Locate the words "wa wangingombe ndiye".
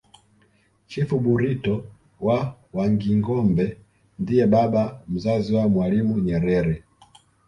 2.25-4.45